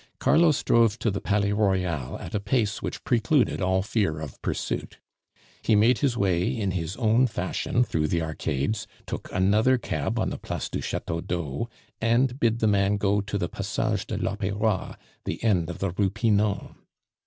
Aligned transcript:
Carlos 0.17 0.63
drove 0.63 0.97
to 0.97 1.11
the 1.11 1.21
Palais 1.21 1.51
Royal 1.51 2.17
at 2.17 2.33
a 2.33 2.39
pace 2.39 2.81
which 2.81 3.03
precluded 3.03 3.61
all 3.61 3.83
fear 3.83 4.19
of 4.19 4.41
pursuit. 4.41 4.97
He 5.61 5.75
made 5.75 5.99
his 5.99 6.17
way 6.17 6.47
in 6.49 6.71
his 6.71 6.95
own 6.95 7.27
fashion 7.27 7.83
through 7.83 8.07
the 8.07 8.19
arcades, 8.23 8.87
took 9.05 9.29
another 9.31 9.77
cab 9.77 10.17
on 10.17 10.31
the 10.31 10.39
Place 10.39 10.69
du 10.69 10.81
Chateau 10.81 11.21
d'Eau, 11.21 11.69
and 12.01 12.39
bid 12.39 12.61
the 12.61 12.67
man 12.67 12.97
go 12.97 13.21
"to 13.21 13.37
the 13.37 13.47
Passage 13.47 14.07
de 14.07 14.17
l'Opera, 14.17 14.97
the 15.25 15.43
end 15.43 15.69
of 15.69 15.77
the 15.77 15.91
Rue 15.91 16.09
Pinon." 16.09 16.73